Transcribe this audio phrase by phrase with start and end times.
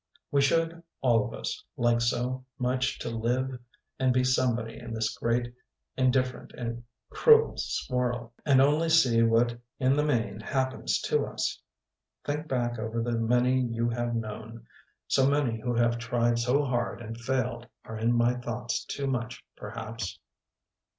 [0.31, 3.59] We should, all of us, like so much to live
[3.99, 5.53] and be somebody in this great,
[5.95, 6.53] indifferent,
[7.11, 8.33] cruel swirl.
[8.43, 11.61] And only see what in the main happens to us.
[12.25, 14.65] Think back over the many you have known.
[15.07, 19.45] So many who have tried so hard and failed are in my thoughts too much,
[19.55, 20.17] perhaps.